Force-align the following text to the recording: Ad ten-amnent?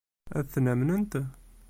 Ad 0.37 0.47
ten-amnent? 0.53 1.13